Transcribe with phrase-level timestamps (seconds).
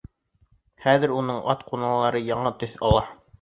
[0.85, 3.05] Хәҙер уның ат ҡуналары яңы төҫ ала.